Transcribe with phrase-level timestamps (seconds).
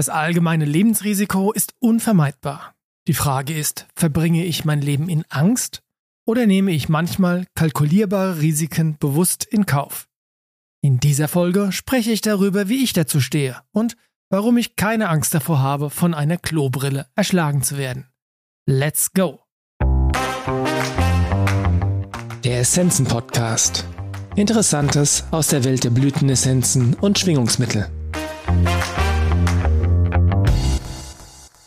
[0.00, 2.74] Das allgemeine Lebensrisiko ist unvermeidbar.
[3.06, 5.82] Die Frage ist, verbringe ich mein Leben in Angst
[6.24, 10.08] oder nehme ich manchmal kalkulierbare Risiken bewusst in Kauf?
[10.80, 13.98] In dieser Folge spreche ich darüber, wie ich dazu stehe und
[14.30, 18.06] warum ich keine Angst davor habe, von einer Klobrille erschlagen zu werden.
[18.64, 19.40] Let's go!
[22.42, 23.84] Der Essenzen Podcast.
[24.34, 27.90] Interessantes aus der Welt der Blütenessenzen und Schwingungsmittel.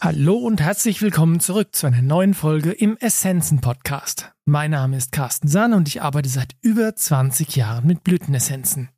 [0.04, 4.34] Hallo und herzlich willkommen zurück zu einer neuen Folge im Essenzen Podcast.
[4.44, 8.90] Mein Name ist Carsten Sahn und ich arbeite seit über 20 Jahren mit Blütenessenzen.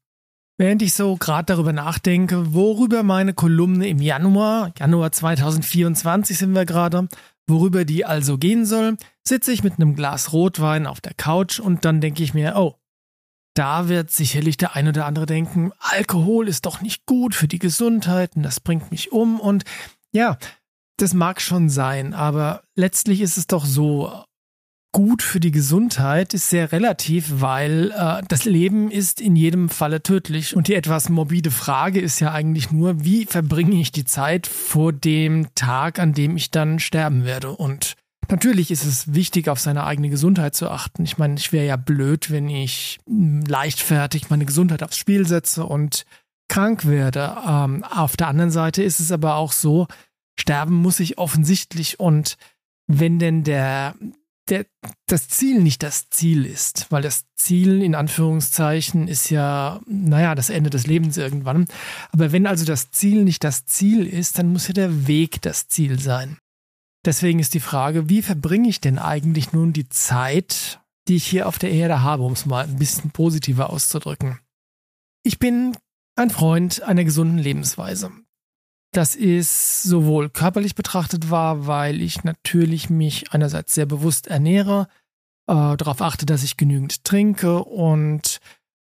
[0.57, 6.65] Während ich so gerade darüber nachdenke, worüber meine Kolumne im Januar, Januar 2024 sind wir
[6.65, 7.07] gerade,
[7.45, 11.85] worüber die also gehen soll, sitze ich mit einem Glas Rotwein auf der Couch und
[11.85, 12.79] dann denke ich mir, oh,
[13.53, 17.59] da wird sicherlich der ein oder andere denken, Alkohol ist doch nicht gut für die
[17.59, 19.65] Gesundheit und das bringt mich um und
[20.11, 20.39] ja,
[20.97, 24.25] das mag schon sein, aber letztlich ist es doch so,
[24.95, 30.01] gut für die Gesundheit ist sehr relativ, weil äh, das Leben ist in jedem Falle
[30.01, 30.55] tödlich.
[30.55, 34.93] Und die etwas morbide Frage ist ja eigentlich nur, wie verbringe ich die Zeit vor
[34.93, 37.51] dem Tag, an dem ich dann sterben werde?
[37.51, 37.95] Und
[38.29, 41.03] natürlich ist es wichtig, auf seine eigene Gesundheit zu achten.
[41.03, 45.65] Ich meine, ich wäre ja blöd, wenn ich hm, leichtfertig meine Gesundheit aufs Spiel setze
[45.65, 46.05] und
[46.47, 47.35] krank werde.
[47.45, 49.87] Ähm, auf der anderen Seite ist es aber auch so,
[50.35, 52.37] sterben muss ich offensichtlich und
[52.87, 53.95] wenn denn der,
[54.49, 54.65] der,
[55.07, 60.49] das Ziel nicht das Ziel ist, weil das Ziel in Anführungszeichen ist ja, naja, das
[60.49, 61.65] Ende des Lebens irgendwann.
[62.11, 65.67] Aber wenn also das Ziel nicht das Ziel ist, dann muss ja der Weg das
[65.67, 66.37] Ziel sein.
[67.05, 71.47] Deswegen ist die Frage, wie verbringe ich denn eigentlich nun die Zeit, die ich hier
[71.47, 74.39] auf der Erde habe, um es mal ein bisschen positiver auszudrücken?
[75.23, 75.77] Ich bin
[76.15, 78.11] ein Freund einer gesunden Lebensweise.
[78.95, 84.87] Das ist sowohl körperlich betrachtet wahr, weil ich natürlich mich einerseits sehr bewusst ernähre,
[85.47, 88.39] äh, darauf achte, dass ich genügend trinke und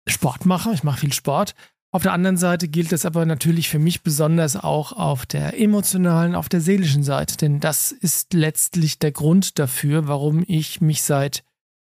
[0.07, 0.71] Sport mache.
[0.73, 1.55] Ich mache viel Sport.
[1.91, 6.35] Auf der anderen Seite gilt es aber natürlich für mich besonders auch auf der emotionalen,
[6.35, 11.43] auf der seelischen Seite, denn das ist letztlich der Grund dafür, warum ich mich seit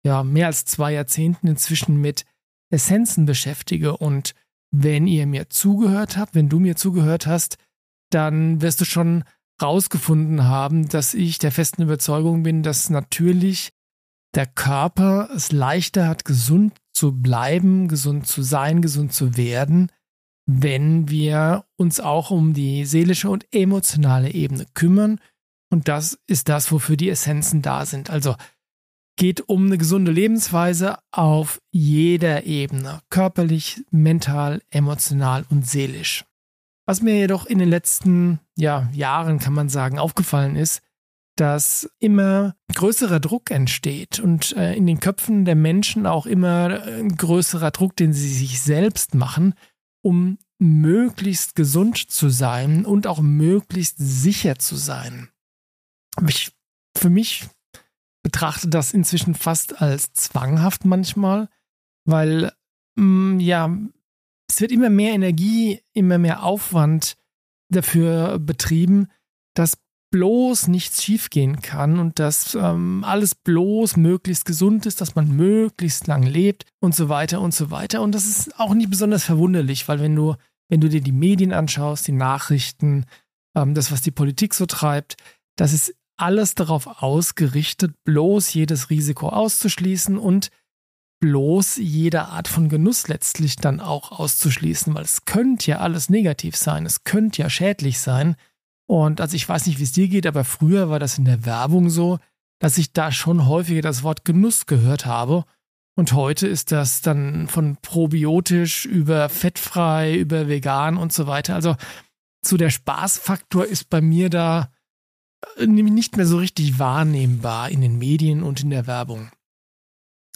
[0.05, 2.25] ja, mehr als zwei Jahrzehnten inzwischen mit
[2.71, 3.97] Essenzen beschäftige.
[3.97, 4.35] Und
[4.73, 7.57] wenn ihr mir zugehört habt, wenn du mir zugehört hast,
[8.11, 9.25] dann wirst du schon
[9.61, 13.71] rausgefunden haben, dass ich der festen Überzeugung bin, dass natürlich
[14.35, 19.91] der Körper es leichter hat, gesund zu bleiben, gesund zu sein, gesund zu werden,
[20.47, 25.21] wenn wir uns auch um die seelische und emotionale Ebene kümmern.
[25.71, 28.11] Und das ist das, wofür die Essenzen da sind.
[28.11, 28.37] Also
[29.17, 36.25] geht um eine gesunde Lebensweise auf jeder Ebene, körperlich, mental, emotional und seelisch.
[36.87, 40.83] Was mir jedoch in den letzten ja, Jahren, kann man sagen, aufgefallen ist,
[41.37, 47.03] dass immer größerer Druck entsteht und äh, in den Köpfen der Menschen auch immer äh,
[47.03, 49.55] größerer Druck, den sie sich selbst machen,
[50.03, 55.31] um möglichst gesund zu sein und auch möglichst sicher zu sein.
[56.27, 56.53] Ich,
[56.97, 57.49] für mich
[58.23, 61.49] betrachte das inzwischen fast als zwanghaft manchmal,
[62.05, 62.53] weil
[62.97, 63.79] mh, mm, ja
[64.51, 67.17] es wird immer mehr Energie, immer mehr Aufwand
[67.71, 69.07] dafür betrieben,
[69.55, 69.79] dass
[70.11, 76.09] bloß nichts schiefgehen kann und dass ähm, alles bloß möglichst gesund ist, dass man möglichst
[76.09, 78.03] lang lebt und so weiter und so weiter.
[78.03, 80.35] Und das ist auch nicht besonders verwunderlich, weil wenn du,
[80.69, 83.05] wenn du dir die Medien anschaust, die Nachrichten,
[83.55, 85.15] ähm, das, was die Politik so treibt,
[85.55, 90.51] das ist alles darauf ausgerichtet, bloß jedes Risiko auszuschließen und
[91.21, 96.57] bloß jede Art von Genuss letztlich dann auch auszuschließen, weil es könnte ja alles negativ
[96.57, 98.37] sein, es könnte ja schädlich sein.
[98.87, 101.45] Und also ich weiß nicht, wie es dir geht, aber früher war das in der
[101.45, 102.19] Werbung so,
[102.59, 105.45] dass ich da schon häufiger das Wort Genuss gehört habe.
[105.97, 111.55] Und heute ist das dann von probiotisch über fettfrei, über vegan und so weiter.
[111.55, 111.77] Also
[112.45, 114.73] so der Spaßfaktor ist bei mir da
[115.59, 119.31] äh, nicht mehr so richtig wahrnehmbar in den Medien und in der Werbung.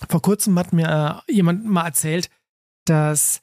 [0.09, 2.29] Vor kurzem hat mir äh, jemand mal erzählt,
[2.85, 3.41] dass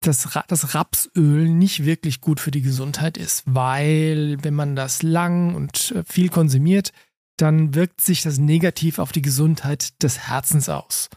[0.00, 5.54] das, das Rapsöl nicht wirklich gut für die Gesundheit ist, weil wenn man das lang
[5.54, 6.92] und äh, viel konsumiert,
[7.36, 11.08] dann wirkt sich das negativ auf die Gesundheit des Herzens aus.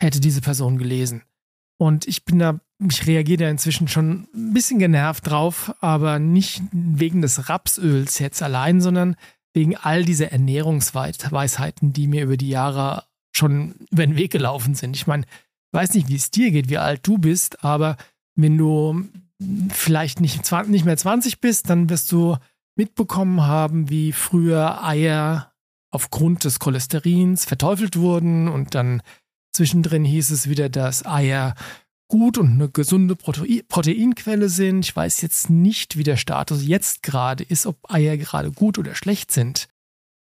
[0.00, 1.22] Hätte diese Person gelesen.
[1.78, 6.62] Und ich bin da, ich reagiere da inzwischen schon ein bisschen genervt drauf, aber nicht
[6.72, 9.16] wegen des Rapsöls jetzt allein, sondern
[9.54, 13.04] wegen all dieser Ernährungsweisheiten, die mir über die Jahre
[13.38, 14.96] schon über den Weg gelaufen sind.
[14.96, 15.24] Ich meine,
[15.72, 17.96] weiß nicht, wie es dir geht, wie alt du bist, aber
[18.34, 19.04] wenn du
[19.70, 22.36] vielleicht nicht, nicht mehr 20 bist, dann wirst du
[22.76, 25.52] mitbekommen haben, wie früher Eier
[25.90, 29.02] aufgrund des Cholesterins verteufelt wurden und dann
[29.52, 31.54] zwischendrin hieß es wieder, dass Eier
[32.08, 34.84] gut und eine gesunde Protein Proteinquelle sind.
[34.84, 38.94] Ich weiß jetzt nicht, wie der Status jetzt gerade ist, ob Eier gerade gut oder
[38.94, 39.68] schlecht sind.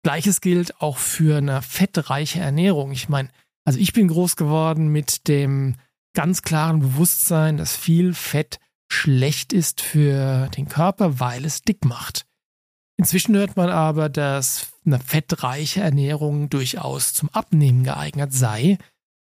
[0.06, 2.92] Gleiches gilt auch für eine fettreiche Ernährung.
[2.92, 3.30] Ich meine,
[3.66, 5.78] also ich bin groß geworden mit dem
[6.14, 12.28] ganz klaren Bewusstsein, dass viel Fett schlecht ist für den Körper, weil es dick macht.
[12.98, 18.78] Inzwischen hört man aber, dass eine fettreiche Ernährung durchaus zum Abnehmen geeignet sei,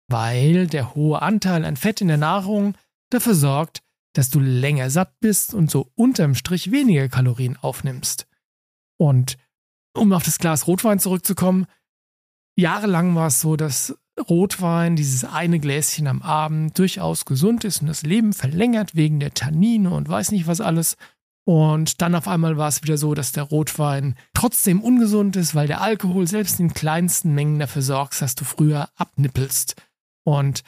[0.09, 2.75] weil der hohe Anteil an Fett in der Nahrung
[3.09, 8.27] dafür sorgt, dass du länger satt bist und so unterm Strich weniger Kalorien aufnimmst.
[8.97, 9.37] Und
[9.93, 11.65] um auf das Glas Rotwein zurückzukommen,
[12.55, 13.95] jahrelang war es so, dass
[14.29, 19.33] Rotwein, dieses eine Gläschen am Abend, durchaus gesund ist und das Leben verlängert wegen der
[19.33, 20.97] Tannine und weiß nicht was alles.
[21.45, 25.67] Und dann auf einmal war es wieder so, dass der Rotwein trotzdem ungesund ist, weil
[25.67, 29.75] der Alkohol selbst in kleinsten Mengen dafür sorgt, dass du früher abnippelst.
[30.25, 30.63] Und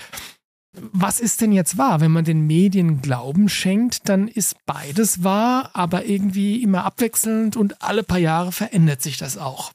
[0.91, 2.01] was ist denn jetzt wahr?
[2.01, 7.81] Wenn man den Medien Glauben schenkt, dann ist beides wahr, aber irgendwie immer abwechselnd und
[7.81, 9.71] alle paar Jahre verändert sich das auch.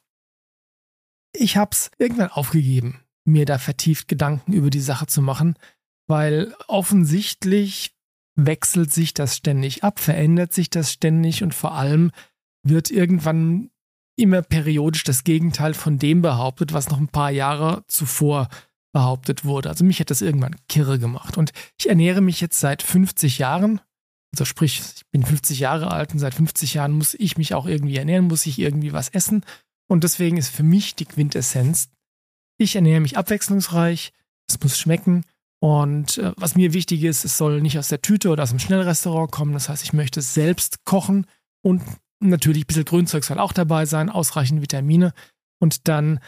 [1.32, 5.54] Ich hab's irgendwann aufgegeben, mir da vertieft Gedanken über die Sache zu machen,
[6.08, 7.94] weil offensichtlich
[8.34, 12.10] wechselt sich das ständig ab, verändert sich das ständig und vor allem
[12.62, 13.70] wird irgendwann
[14.16, 18.48] immer periodisch das Gegenteil von dem behauptet, was noch ein paar Jahre zuvor
[18.92, 19.68] behauptet wurde.
[19.68, 21.36] Also mich hat das irgendwann kirre gemacht.
[21.36, 23.80] Und ich ernähre mich jetzt seit 50 Jahren.
[24.32, 27.66] Also sprich, ich bin 50 Jahre alt und seit 50 Jahren muss ich mich auch
[27.66, 29.44] irgendwie ernähren, muss ich irgendwie was essen.
[29.88, 31.88] Und deswegen ist für mich die Quintessenz,
[32.58, 34.12] ich ernähre mich abwechslungsreich,
[34.48, 35.24] es muss schmecken.
[35.60, 38.58] Und äh, was mir wichtig ist, es soll nicht aus der Tüte oder aus dem
[38.58, 39.52] Schnellrestaurant kommen.
[39.52, 41.26] Das heißt, ich möchte selbst kochen
[41.62, 41.82] und
[42.20, 45.12] natürlich ein bisschen Grünzeug soll auch dabei sein, ausreichend Vitamine.
[45.58, 46.20] Und dann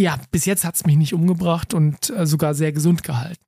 [0.00, 3.44] ja, bis jetzt hat es mich nicht umgebracht und äh, sogar sehr gesund gehalten.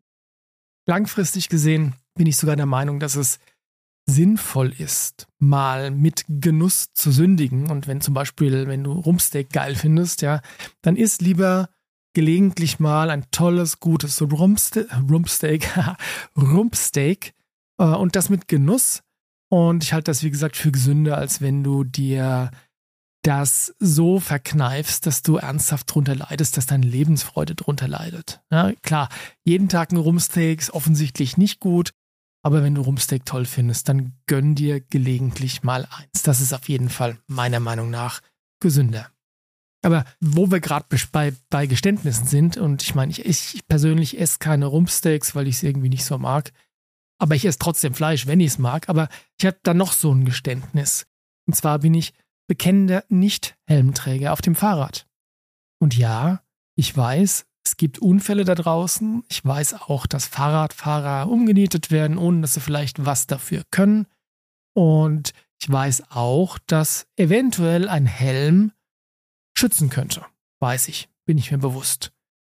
[0.86, 3.38] Langfristig gesehen bin ich sogar der Meinung, dass es
[4.06, 7.70] sinnvoll ist, mal mit Genuss zu sündigen.
[7.70, 10.40] Und wenn zum Beispiel, wenn du Rumpsteak geil findest, ja,
[10.82, 11.68] dann isst lieber
[12.14, 15.68] gelegentlich mal ein tolles, gutes Rumpste Rumpsteak,
[16.36, 17.32] Rumpsteak
[17.78, 19.02] äh, und das mit Genuss.
[19.48, 22.50] Und ich halte das, wie gesagt, für gesünder, als wenn du dir
[23.22, 28.40] das so verkneifst, dass du ernsthaft drunter leidest, dass deine Lebensfreude drunter leidet.
[28.50, 29.08] Ja, klar,
[29.44, 31.92] jeden Tag ein Rumsteak ist offensichtlich nicht gut,
[32.42, 36.22] aber wenn du Rumsteak toll findest, dann gönn dir gelegentlich mal eins.
[36.24, 38.20] Das ist auf jeden Fall meiner Meinung nach
[38.60, 39.08] gesünder.
[39.84, 44.38] Aber wo wir gerade bei, bei Geständnissen sind, und ich meine, ich, ich persönlich esse
[44.38, 46.52] keine Rumpsteaks, weil ich es irgendwie nicht so mag,
[47.18, 49.08] aber ich esse trotzdem Fleisch, wenn ich es mag, aber
[49.38, 51.06] ich habe da noch so ein Geständnis.
[51.46, 52.12] Und zwar bin ich
[52.52, 55.06] bekennender Nicht-Helmträger auf dem Fahrrad.
[55.80, 56.42] Und ja,
[56.76, 59.24] ich weiß, es gibt Unfälle da draußen.
[59.30, 64.06] Ich weiß auch, dass Fahrradfahrer umgenietet werden, ohne dass sie vielleicht was dafür können.
[64.74, 65.32] Und
[65.62, 68.72] ich weiß auch, dass eventuell ein Helm
[69.56, 70.22] schützen könnte.
[70.60, 72.12] Weiß ich, bin ich mir bewusst.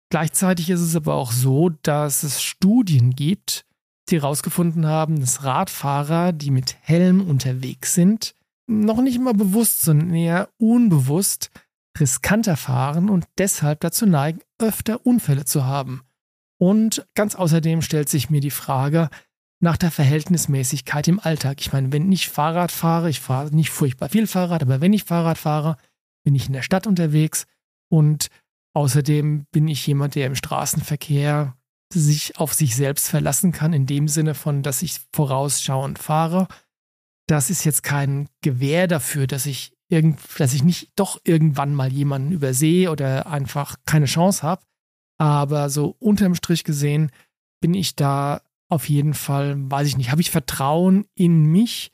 [0.09, 3.67] Gleichzeitig ist es aber auch so, dass es Studien gibt,
[4.09, 8.35] die herausgefunden haben, dass Radfahrer, die mit Helm unterwegs sind,
[8.81, 11.51] noch nicht mal bewusst, sondern eher unbewusst
[11.99, 16.03] riskanter fahren und deshalb dazu neigen, öfter Unfälle zu haben.
[16.59, 19.11] Und ganz außerdem stellt sich mir die Frage
[19.61, 21.61] nach der Verhältnismäßigkeit im Alltag.
[21.61, 25.05] Ich meine, wenn ich Fahrrad fahre, ich fahre nicht furchtbar viel Fahrrad, aber wenn ich
[25.05, 25.77] Fahrrad fahre,
[26.25, 27.47] bin ich in der Stadt unterwegs
[27.89, 28.29] und
[28.75, 31.57] außerdem bin ich jemand, der im Straßenverkehr
[31.93, 36.49] sich auf sich selbst verlassen kann, in dem Sinne von, dass ich vorausschauend fahre
[37.33, 41.91] das ist jetzt kein Gewähr dafür, dass ich irgend, dass ich nicht doch irgendwann mal
[41.91, 44.63] jemanden übersehe oder einfach keine Chance habe.
[45.19, 47.11] Aber so unterm Strich gesehen
[47.63, 51.91] bin ich da auf jeden Fall, weiß ich nicht, habe ich Vertrauen in mich,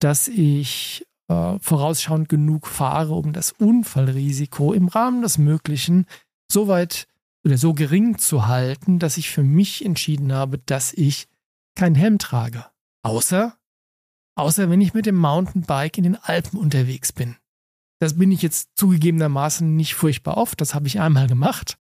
[0.00, 6.06] dass ich äh, vorausschauend genug fahre, um das Unfallrisiko im Rahmen des Möglichen
[6.50, 7.06] so weit
[7.44, 11.28] oder so gering zu halten, dass ich für mich entschieden habe, dass ich
[11.76, 12.66] keinen Helm trage.
[13.04, 13.56] Außer
[14.36, 17.36] Außer wenn ich mit dem Mountainbike in den Alpen unterwegs bin.
[18.00, 21.78] Das bin ich jetzt zugegebenermaßen nicht furchtbar oft, das habe ich einmal gemacht.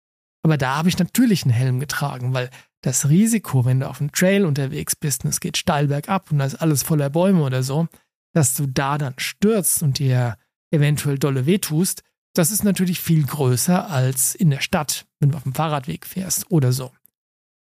[0.42, 2.50] Aber da habe ich natürlich einen Helm getragen, weil
[2.80, 6.38] das Risiko, wenn du auf dem Trail unterwegs bist und es geht steil bergab und
[6.38, 7.88] da ist alles voller Bäume oder so,
[8.32, 10.36] dass du da dann stürzt und dir
[10.70, 12.02] eventuell dolle wehtust,
[12.34, 16.50] das ist natürlich viel größer als in der Stadt, wenn du auf dem Fahrradweg fährst
[16.50, 16.92] oder so.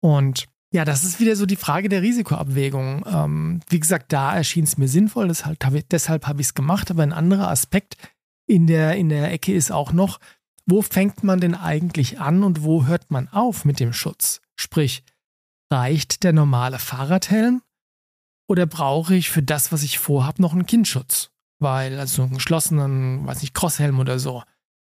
[0.01, 3.05] Und Ja, das ist wieder so die Frage der Risikoabwägung.
[3.07, 6.91] Ähm, wie gesagt, da erschien es mir sinnvoll, deshalb, habe ich es gemacht.
[6.91, 7.97] Aber ein anderer Aspekt
[8.47, 10.19] in der, in der Ecke ist auch noch,
[10.65, 14.41] wo fängt man denn eigentlich an und wo hört man auf mit dem Schutz?
[14.55, 15.03] Sprich,
[15.71, 17.61] reicht der normale Fahrradhelm
[18.47, 21.31] oder brauche ich für das, was ich vorhabe, noch einen Kindschutz?
[21.59, 24.43] Weil, also einen geschlossenen, weiß nicht, Crosshelm oder so.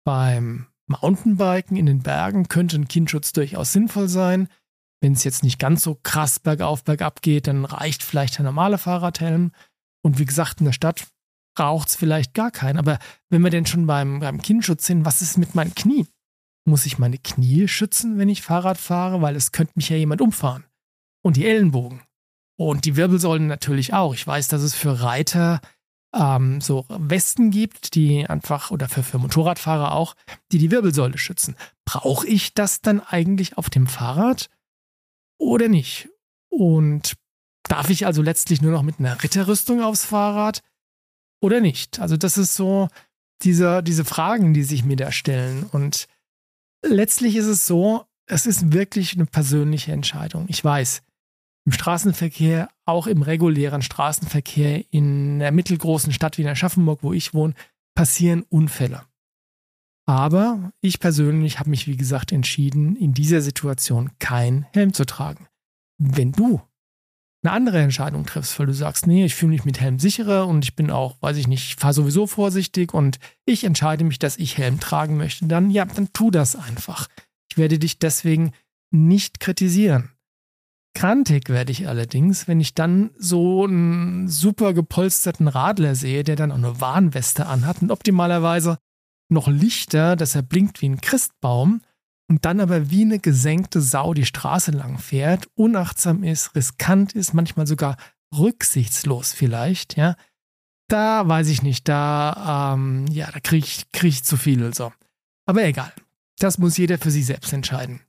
[0.04, 4.48] Beim Mountainbiken in den Bergen könnte ein Kindschutz durchaus sinnvoll sein.
[5.00, 8.78] Wenn es jetzt nicht ganz so krass bergauf, bergab geht, dann reicht vielleicht der normale
[8.78, 9.52] Fahrradhelm.
[10.02, 11.06] Und wie gesagt, in der Stadt
[11.54, 12.78] braucht es vielleicht gar keinen.
[12.78, 12.98] Aber
[13.28, 16.08] wenn wir denn schon beim, beim Kindschutz sind, was ist mit meinen Knien?
[16.64, 19.22] Muss ich meine Knie schützen, wenn ich Fahrrad fahre?
[19.22, 20.64] Weil es könnte mich ja jemand umfahren.
[21.22, 22.02] Und die Ellenbogen.
[22.58, 24.14] Und die Wirbelsäulen natürlich auch.
[24.14, 25.60] Ich weiß, dass es für Reiter
[26.14, 30.14] ähm, so Westen gibt, die einfach, oder für, für Motorradfahrer auch,
[30.52, 31.56] die die Wirbelsäule schützen.
[31.84, 34.48] Brauche ich das dann eigentlich auf dem Fahrrad?
[35.38, 36.08] Oder nicht?
[36.48, 37.14] Und
[37.64, 40.62] darf ich also letztlich nur noch mit einer Ritterrüstung aufs Fahrrad
[41.40, 42.00] oder nicht?
[42.00, 42.88] Also das ist so
[43.42, 45.64] diese, diese Fragen, die sich mir da stellen.
[45.64, 46.06] Und
[46.82, 50.46] letztlich ist es so, es ist wirklich eine persönliche Entscheidung.
[50.48, 51.02] Ich weiß,
[51.66, 57.34] im Straßenverkehr, auch im regulären Straßenverkehr in der mittelgroßen Stadt wie in Aschaffenburg, wo ich
[57.34, 57.54] wohne,
[57.94, 59.02] passieren Unfälle.
[60.06, 65.48] Aber ich persönlich habe mich, wie gesagt, entschieden, in dieser Situation keinen Helm zu tragen.
[65.98, 66.60] Wenn du
[67.42, 70.64] eine andere Entscheidung triffst, weil du sagst, nee, ich fühle mich mit Helm sicherer und
[70.64, 74.58] ich bin auch, weiß ich nicht, fahre sowieso vorsichtig und ich entscheide mich, dass ich
[74.58, 77.08] Helm tragen möchte, dann ja, dann tu das einfach.
[77.50, 78.52] Ich werde dich deswegen
[78.90, 80.10] nicht kritisieren.
[80.94, 86.50] Krantig werde ich allerdings, wenn ich dann so einen super gepolsterten Radler sehe, der dann
[86.50, 88.78] auch eine Warnweste anhat und optimalerweise
[89.28, 91.82] noch Lichter, dass er blinkt wie ein Christbaum
[92.28, 97.34] und dann aber wie eine gesenkte Sau die Straße lang fährt, unachtsam ist, riskant ist,
[97.34, 97.96] manchmal sogar
[98.36, 100.16] rücksichtslos vielleicht, ja,
[100.88, 104.72] da weiß ich nicht, da, ähm, ja, da kriege ich, krieg ich zu viel.
[104.74, 104.92] So.
[105.46, 105.92] Aber egal,
[106.38, 108.00] das muss jeder für sich selbst entscheiden.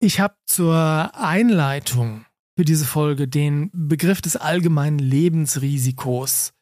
[0.00, 6.52] Ich habe zur Einleitung für diese Folge den Begriff des allgemeinen Lebensrisikos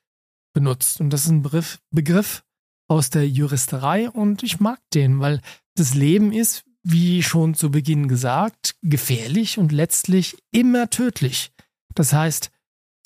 [0.52, 1.00] benutzt.
[1.00, 2.44] Und das ist ein Begriff, Begriff
[2.88, 5.40] aus der Juristerei und ich mag den, weil
[5.74, 11.50] das Leben ist, wie schon zu Beginn gesagt, gefährlich und letztlich immer tödlich.
[11.94, 12.50] Das heißt,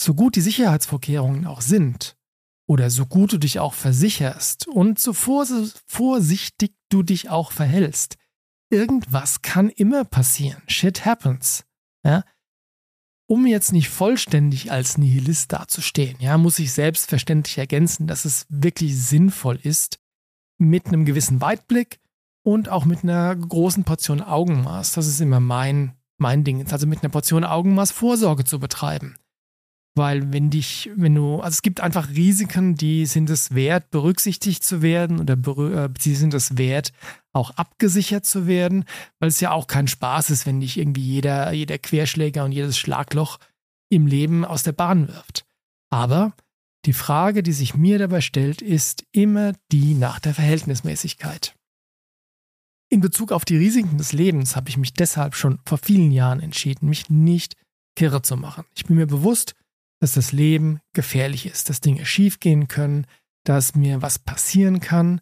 [0.00, 2.16] so gut die Sicherheitsvorkehrungen auch sind
[2.66, 8.16] oder so gut du dich auch versicherst und so vorsichtig du dich auch verhältst,
[8.70, 10.62] irgendwas kann immer passieren.
[10.66, 11.64] Shit happens.
[12.04, 12.24] Ja?
[13.28, 19.00] Um jetzt nicht vollständig als Nihilist dazustehen, ja, muss ich selbstverständlich ergänzen, dass es wirklich
[19.00, 20.00] sinnvoll ist,
[20.56, 22.00] mit einem gewissen Weitblick
[22.42, 27.02] und auch mit einer großen Portion Augenmaß, das ist immer mein, mein Ding, also mit
[27.02, 29.16] einer Portion Augenmaß Vorsorge zu betreiben.
[29.98, 34.62] Weil wenn dich, wenn du, also es gibt einfach Risiken, die sind es wert, berücksichtigt
[34.62, 36.92] zu werden oder äh, sie sind es wert,
[37.32, 38.84] auch abgesichert zu werden,
[39.18, 42.78] weil es ja auch kein Spaß ist, wenn dich irgendwie jeder, jeder Querschläger und jedes
[42.78, 43.38] Schlagloch
[43.90, 45.44] im Leben aus der Bahn wirft.
[45.90, 46.32] Aber
[46.84, 51.56] die Frage, die sich mir dabei stellt, ist immer die nach der Verhältnismäßigkeit.
[52.88, 56.38] In Bezug auf die Risiken des Lebens habe ich mich deshalb schon vor vielen Jahren
[56.38, 57.56] entschieden, mich nicht
[57.96, 58.64] kirre zu machen.
[58.76, 59.56] Ich bin mir bewusst,
[60.00, 63.06] dass das Leben gefährlich ist, dass Dinge schiefgehen können,
[63.44, 65.20] dass mir was passieren kann,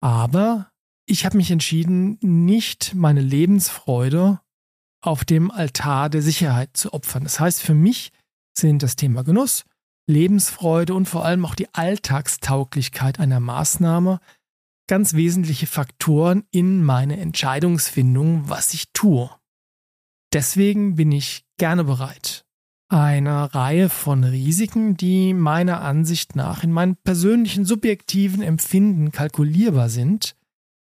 [0.00, 0.70] aber
[1.06, 4.40] ich habe mich entschieden, nicht meine Lebensfreude
[5.00, 7.24] auf dem Altar der Sicherheit zu opfern.
[7.24, 8.12] Das heißt, für mich
[8.56, 9.64] sind das Thema Genuss,
[10.06, 14.20] Lebensfreude und vor allem auch die Alltagstauglichkeit einer Maßnahme
[14.88, 19.30] ganz wesentliche Faktoren in meine Entscheidungsfindung, was ich tue.
[20.32, 22.44] Deswegen bin ich gerne bereit,
[22.88, 30.34] eine Reihe von Risiken, die meiner Ansicht nach in meinem persönlichen subjektiven Empfinden kalkulierbar sind,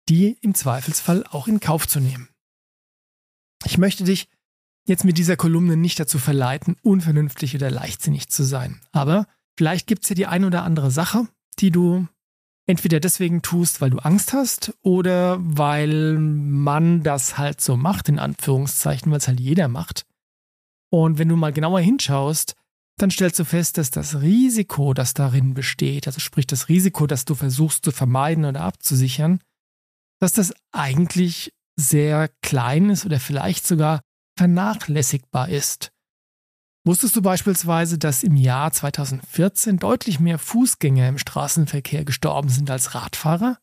[0.08, 2.29] die im Zweifelsfall auch in Kauf zu nehmen.
[3.65, 4.29] Ich möchte dich
[4.86, 8.82] jetzt mit dieser Kolumne nicht dazu verleiten, unvernünftig oder leichtsinnig zu sein.
[8.91, 9.27] Aber
[9.58, 11.27] vielleicht gibt es ja die ein oder andere Sache,
[11.60, 12.08] die du
[12.65, 18.20] entweder deswegen tust, weil du Angst hast oder weil man das halt so macht, in
[18.20, 20.06] Anführungszeichen, weil es halt jeder macht.
[20.91, 22.55] Und wenn du mal genauer hinschaust,
[22.98, 27.25] dann stellst du fest, dass das Risiko, das darin besteht, also sprich das Risiko, das
[27.25, 29.39] du versuchst zu vermeiden oder abzusichern,
[30.19, 34.01] dass das eigentlich sehr klein ist oder vielleicht sogar
[34.38, 35.91] vernachlässigbar ist.
[36.86, 42.96] Wusstest du beispielsweise, dass im Jahr 2014 deutlich mehr Fußgänger im Straßenverkehr gestorben sind als
[42.96, 43.58] Radfahrer?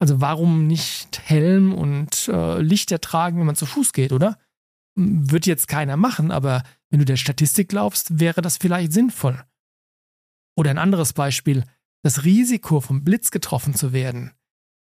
[0.00, 4.38] Also warum nicht Helm und äh, Lichter tragen, wenn man zu Fuß geht, oder?
[4.94, 9.42] Wird jetzt keiner machen, aber wenn du der Statistik glaubst, wäre das vielleicht sinnvoll.
[10.56, 11.64] Oder ein anderes Beispiel,
[12.02, 14.32] das Risiko vom Blitz getroffen zu werden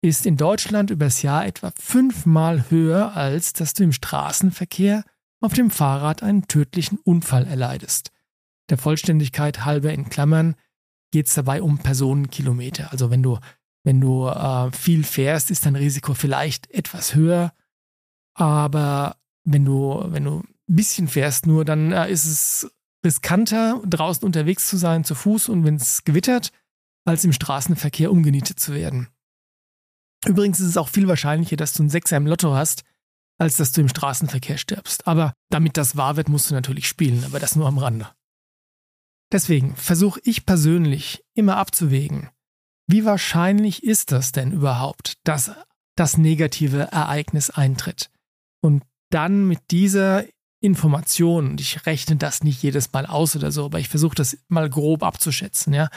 [0.01, 5.03] ist in Deutschland übers Jahr etwa fünfmal höher, als dass du im Straßenverkehr
[5.41, 8.11] auf dem Fahrrad einen tödlichen Unfall erleidest.
[8.69, 10.55] Der Vollständigkeit halber in Klammern
[11.11, 12.91] geht es dabei um Personenkilometer.
[12.91, 13.39] Also wenn du,
[13.83, 17.53] wenn du äh, viel fährst, ist dein Risiko vielleicht etwas höher,
[18.35, 22.71] aber wenn du, wenn du ein bisschen fährst nur, dann äh, ist es
[23.05, 26.51] riskanter, draußen unterwegs zu sein, zu Fuß und wenn es gewittert,
[27.05, 29.07] als im Straßenverkehr umgenietet zu werden.
[30.25, 32.83] Übrigens ist es auch viel wahrscheinlicher, dass du ein Sechser im Lotto hast,
[33.39, 35.07] als dass du im Straßenverkehr stirbst.
[35.07, 38.09] Aber damit das wahr wird, musst du natürlich spielen, aber das nur am Rande.
[39.31, 42.29] Deswegen versuche ich persönlich immer abzuwägen,
[42.87, 45.51] wie wahrscheinlich ist das denn überhaupt, dass
[45.95, 48.09] das negative Ereignis eintritt?
[48.61, 50.25] Und dann mit dieser
[50.61, 54.37] Information, und ich rechne das nicht jedes Mal aus oder so, aber ich versuche das
[54.47, 55.89] mal grob abzuschätzen, ja.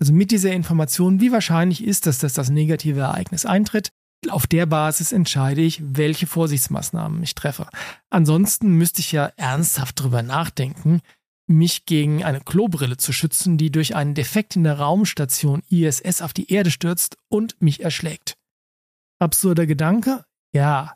[0.00, 3.92] Also mit dieser Information, wie wahrscheinlich ist es, dass das negative Ereignis eintritt?
[4.28, 7.68] Auf der Basis entscheide ich, welche Vorsichtsmaßnahmen ich treffe.
[8.10, 11.00] Ansonsten müsste ich ja ernsthaft drüber nachdenken,
[11.46, 16.32] mich gegen eine Klobrille zu schützen, die durch einen Defekt in der Raumstation ISS auf
[16.32, 18.36] die Erde stürzt und mich erschlägt.
[19.18, 20.24] Absurder Gedanke?
[20.52, 20.94] Ja,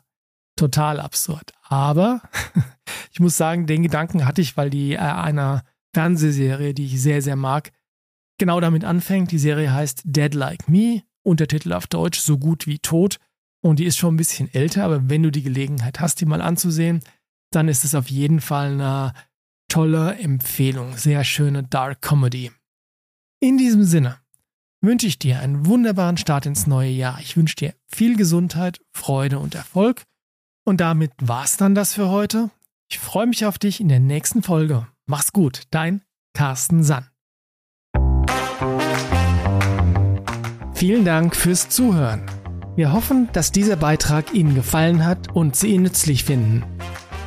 [0.55, 1.53] total absurd.
[1.69, 2.21] Aber
[3.11, 7.21] ich muss sagen, den Gedanken hatte ich, weil die äh, einer Fernsehserie, die ich sehr,
[7.21, 7.71] sehr mag,
[8.37, 9.31] genau damit anfängt.
[9.31, 13.17] Die Serie heißt Dead Like Me, Untertitel auf Deutsch So gut wie tot.
[13.61, 16.41] Und die ist schon ein bisschen älter, aber wenn du die Gelegenheit hast, die mal
[16.41, 17.01] anzusehen,
[17.51, 19.13] dann ist es auf jeden Fall eine
[19.67, 20.95] tolle Empfehlung.
[20.95, 22.51] Sehr schöne Dark Comedy.
[23.39, 24.17] In diesem Sinne
[24.81, 27.19] wünsche ich dir einen wunderbaren Start ins neue Jahr.
[27.19, 30.03] Ich wünsche dir viel Gesundheit, Freude und Erfolg.
[30.67, 32.49] Und damit war's dann das für heute.
[32.91, 34.85] Ich freue mich auf dich in der nächsten Folge.
[35.05, 36.01] Mach's gut, dein
[36.33, 37.07] Carsten Sann.
[40.73, 42.23] Vielen Dank fürs Zuhören.
[42.75, 46.65] Wir hoffen, dass dieser Beitrag Ihnen gefallen hat und Sie ihn nützlich finden.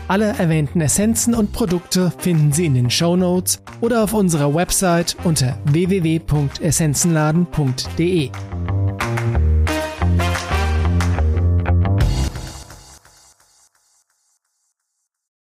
[0.06, 5.16] Alle erwähnten Essenzen und Produkte finden Sie in den Show Notes oder auf unserer Website
[5.24, 8.30] unter www.essenzenladen.de.